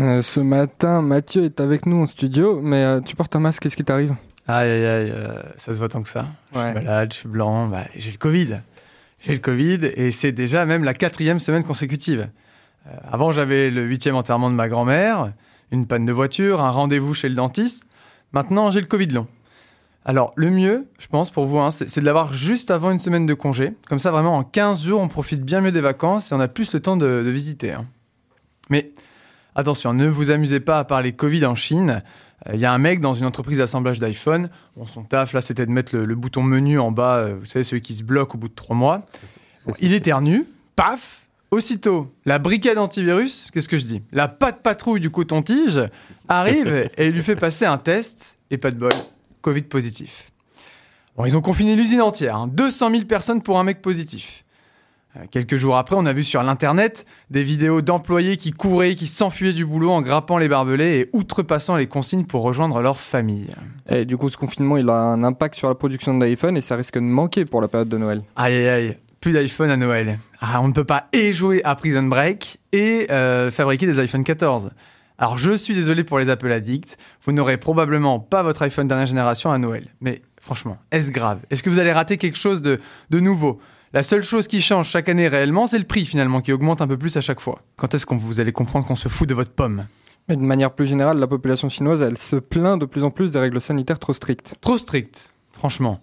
[0.00, 3.62] Euh, ce matin, Mathieu est avec nous en studio, mais euh, tu portes un masque,
[3.62, 4.14] qu'est-ce qui t'arrive?
[4.48, 6.26] Aïe, aïe, aïe, euh, ça se voit tant que ça.
[6.54, 8.60] Je suis malade, je suis blanc, bah, j'ai le Covid.
[9.20, 12.28] J'ai le Covid et c'est déjà même la quatrième semaine consécutive.
[13.04, 15.32] Avant, j'avais le huitième enterrement de ma grand-mère,
[15.70, 17.84] une panne de voiture, un rendez-vous chez le dentiste.
[18.32, 19.26] Maintenant, j'ai le Covid long.
[20.06, 22.98] Alors, le mieux, je pense, pour vous, hein, c'est c'est de l'avoir juste avant une
[22.98, 23.74] semaine de congé.
[23.86, 26.48] Comme ça, vraiment, en 15 jours, on profite bien mieux des vacances et on a
[26.48, 27.72] plus le temps de, de visiter.
[27.72, 27.84] hein.
[28.70, 28.92] Mais
[29.54, 32.02] attention, ne vous amusez pas à parler Covid en Chine.
[32.52, 34.48] Il y a un mec dans une entreprise d'assemblage d'iPhone.
[34.76, 37.44] Bon, son taf, là, c'était de mettre le, le bouton menu en bas, euh, vous
[37.44, 39.02] savez, celui qui se bloque au bout de trois mois.
[39.66, 40.44] Bon, il éternue,
[40.74, 41.20] paf
[41.50, 44.02] Aussitôt, la brigade antivirus, qu'est-ce que je dis?
[44.12, 45.80] La patte patrouille du coton-tige
[46.28, 48.92] arrive et lui fait passer un test, et pas de bol,
[49.40, 50.30] Covid positif.
[51.16, 54.44] Bon, ils ont confiné l'usine entière, hein, 200 000 personnes pour un mec positif.
[55.16, 59.06] Euh, Quelques jours après, on a vu sur l'internet des vidéos d'employés qui couraient, qui
[59.06, 63.48] s'enfuyaient du boulot en grappant les barbelés et outrepassant les consignes pour rejoindre leur famille.
[63.88, 66.60] Et du coup, ce confinement, il a un impact sur la production de l'iPhone et
[66.60, 68.22] ça risque de manquer pour la période de Noël.
[68.36, 70.18] Aïe aïe aïe, plus d'iPhone à Noël.
[70.40, 74.24] Ah, on ne peut pas et jouer à Prison Break et euh, fabriquer des iPhone
[74.24, 74.70] 14.
[75.18, 79.06] Alors je suis désolé pour les Apple addicts, vous n'aurez probablement pas votre iPhone dernière
[79.06, 79.88] génération à Noël.
[80.00, 81.40] Mais franchement, est-ce grave?
[81.50, 82.80] Est-ce que vous allez rater quelque chose de,
[83.10, 83.60] de nouveau?
[83.92, 86.86] La seule chose qui change chaque année réellement, c'est le prix finalement qui augmente un
[86.86, 87.62] peu plus à chaque fois.
[87.76, 89.86] Quand est-ce que vous allez comprendre qu'on se fout de votre pomme?
[90.28, 93.32] Mais de manière plus générale, la population chinoise, elle se plaint de plus en plus
[93.32, 94.54] des règles sanitaires trop strictes.
[94.60, 96.00] Trop strict, franchement.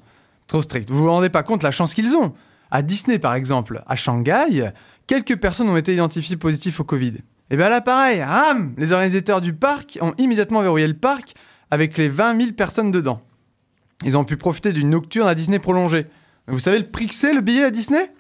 [0.47, 0.91] Trop strict.
[0.91, 2.33] Vous vous rendez pas compte la chance qu'ils ont
[2.71, 4.71] À Disney, par exemple, à Shanghai,
[5.08, 7.13] quelques personnes ont été identifiées positives au Covid.
[7.52, 11.35] Et bien là, pareil, ram Les organisateurs du parc ont immédiatement verrouillé le parc
[11.71, 13.21] avec les 20 000 personnes dedans.
[14.03, 16.08] Ils ont pu profiter d'une nocturne à Disney prolongée.
[16.48, 18.12] Vous savez le prix que c'est le billet à Disney?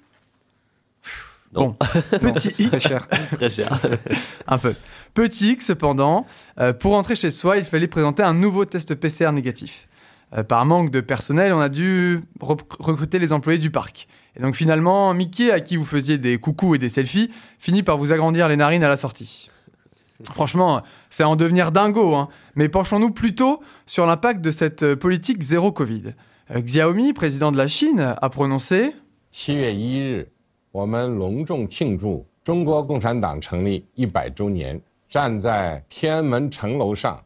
[1.53, 1.73] Bon,
[2.11, 3.07] petit hic, Très cher.
[3.35, 3.79] Très cher.
[4.47, 4.75] un peu.
[5.13, 6.25] Petit hic, cependant,
[6.59, 9.87] euh, pour entrer chez soi, il fallait présenter un nouveau test PCR négatif.
[10.35, 14.07] Euh, par manque de personnel, on a dû rec- recruter les employés du parc.
[14.35, 17.97] Et donc finalement, Mickey, à qui vous faisiez des coucous et des selfies, finit par
[17.97, 19.49] vous agrandir les narines à la sortie.
[20.33, 22.27] Franchement, c'est à en devenir dingo, hein.
[22.55, 26.13] mais penchons-nous plutôt sur l'impact de cette euh, politique zéro Covid.
[26.50, 28.94] Euh, Xiaomi, président de la Chine, a prononcé
[29.30, 30.28] 七月一日，
[30.72, 37.22] 我们隆重庆祝中国共产党成立一百周年，站在天安门城楼上，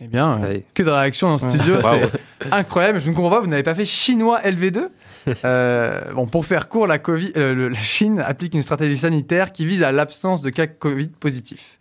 [0.00, 0.62] Eh bien, euh, Ouais.
[0.74, 2.10] que de réactions dans ce studio, c'est
[2.52, 3.00] incroyable.
[3.00, 4.90] Je ne comprends pas, vous n'avez pas fait chinois LV2
[5.44, 9.52] Euh, Bon, pour faire court, la, Covid, euh, le- la Chine applique une stratégie sanitaire
[9.52, 11.78] qui vise à l'absence de cas Covid positifs.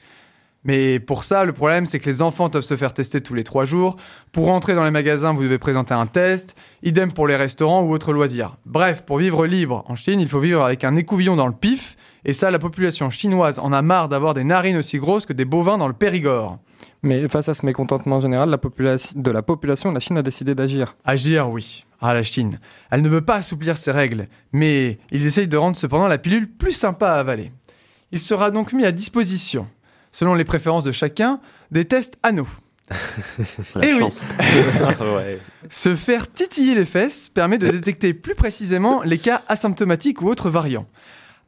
[0.65, 3.45] Mais pour ça, le problème, c'est que les enfants doivent se faire tester tous les
[3.45, 3.97] trois jours.
[4.31, 6.56] Pour entrer dans les magasins, vous devez présenter un test.
[6.83, 8.56] Idem pour les restaurants ou autres loisirs.
[8.65, 11.97] Bref, pour vivre libre en Chine, il faut vivre avec un écouvillon dans le pif.
[12.25, 15.45] Et ça, la population chinoise en a marre d'avoir des narines aussi grosses que des
[15.45, 16.59] bovins dans le Périgord.
[17.03, 20.95] Mais face à ce mécontentement général la de la population, la Chine a décidé d'agir.
[21.05, 21.84] Agir, oui.
[22.01, 22.61] Ah, la Chine.
[22.91, 26.49] Elle ne veut pas assouplir ses règles, mais ils essayent de rendre cependant la pilule
[26.49, 27.53] plus sympa à avaler.
[28.12, 29.67] Il sera donc mis à disposition,
[30.12, 31.41] selon les préférences de chacun,
[31.71, 32.49] des tests anneaux.
[33.75, 34.00] La Eh oui.
[34.00, 34.23] chance.
[35.00, 35.41] ouais.
[35.71, 40.51] Se faire titiller les fesses permet de détecter plus précisément les cas asymptomatiques ou autres
[40.51, 40.87] variants.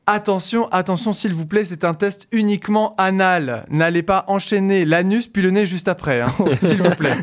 [0.07, 3.65] Attention, attention s'il vous plaît, c'est un test uniquement anal.
[3.71, 7.17] N'allez pas enchaîner l'anus puis le nez juste après, hein, s'il vous plaît.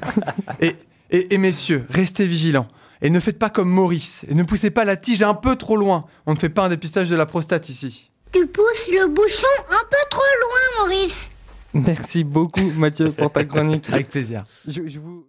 [0.62, 0.76] Et,
[1.12, 2.68] et, et messieurs, restez vigilants.
[3.04, 4.26] Et ne faites pas comme Maurice.
[4.30, 6.06] Et ne poussez pas la tige un peu trop loin.
[6.28, 8.12] On ne fait pas un dépistage de la prostate ici.
[8.32, 11.31] Tu pousses le bouchon un peu trop loin, Maurice.
[11.74, 13.90] Merci beaucoup Mathieu pour ta chronique.
[13.92, 14.44] Avec plaisir.
[14.68, 15.20] Je- je vous-